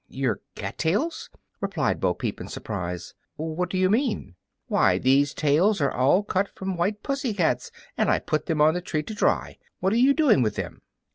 [0.09, 1.29] "Your cat tails!"
[1.59, 4.33] replied Bo Peep, in surprise; "what do you mean?"
[4.65, 8.73] "Why, these tails are all cut from white pussy cats, and I put them on
[8.73, 9.59] the tree to dry.
[9.79, 10.81] What are you doing with them?"